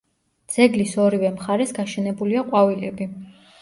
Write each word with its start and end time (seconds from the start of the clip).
ძეგლის 0.53 0.95
ორივე 1.05 1.31
მხარეს 1.37 1.77
გაშენებულია 1.79 2.49
ყვავილები. 2.53 3.15